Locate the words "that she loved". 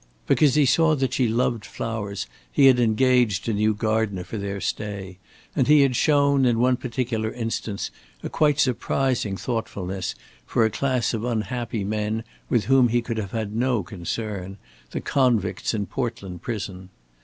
0.95-1.63